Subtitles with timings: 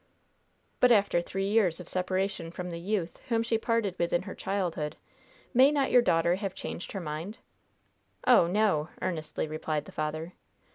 [0.79, 4.33] "But after three years of separation from the youth whom she parted with in her
[4.33, 4.97] childhood,
[5.53, 7.37] may not your daughter have changed her mind?"
[8.25, 10.33] "Oh, no!" earnestly replied the father.